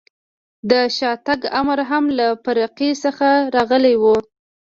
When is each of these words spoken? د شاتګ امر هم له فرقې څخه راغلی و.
د 0.69 0.71
شاتګ 0.97 1.39
امر 1.59 1.79
هم 1.89 2.03
له 2.17 2.27
فرقې 2.43 2.89
څخه 3.03 3.27
راغلی 3.55 3.95
و. 4.01 4.03